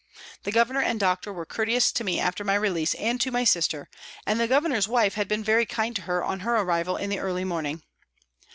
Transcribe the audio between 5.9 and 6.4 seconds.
to her on